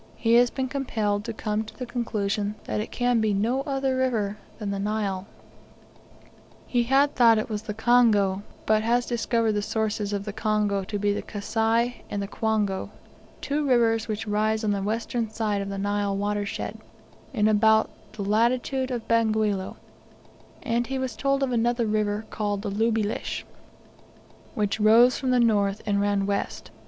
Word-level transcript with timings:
he 0.15 0.33
has 0.33 0.49
been 0.49 0.67
compelled 0.67 1.23
to 1.23 1.31
come 1.31 1.63
to 1.63 1.77
the 1.77 1.85
conclusion 1.85 2.55
that 2.63 2.79
it 2.81 2.89
can 2.91 3.21
be 3.21 3.35
no 3.35 3.61
other 3.67 3.95
river 3.95 4.35
than 4.57 4.71
the 4.71 4.79
Nile. 4.79 5.27
He 6.65 6.81
had 6.85 7.13
thought 7.13 7.37
it 7.37 7.51
was 7.51 7.61
the 7.61 7.75
Congo; 7.75 8.41
but 8.65 8.81
has 8.81 9.05
discovered 9.05 9.51
the 9.51 9.61
sources 9.61 10.11
of 10.11 10.25
the 10.25 10.33
Congo 10.33 10.83
to 10.85 10.97
be 10.97 11.13
the 11.13 11.21
Kassai 11.21 12.01
and 12.09 12.19
the 12.19 12.27
Kwango, 12.27 12.89
two 13.41 13.63
rivers 13.67 14.07
which 14.07 14.25
rise 14.25 14.63
on 14.63 14.71
the 14.71 14.81
western 14.81 15.29
side 15.29 15.61
of 15.61 15.69
the 15.69 15.77
Nile 15.77 16.17
watershed, 16.17 16.79
in 17.31 17.47
about 17.47 17.91
the 18.13 18.23
latitude 18.23 18.89
of 18.89 19.07
Bangweolo; 19.07 19.75
and 20.63 20.87
he 20.87 20.97
was 20.97 21.15
told 21.15 21.43
of 21.43 21.51
another 21.51 21.85
river 21.85 22.25
called 22.31 22.63
the 22.63 22.71
Lubilash, 22.71 23.43
which 24.55 24.79
rose 24.79 25.19
from 25.19 25.29
the 25.29 25.39
north, 25.39 25.83
and 25.85 26.01
ran 26.01 26.25
west. 26.25 26.71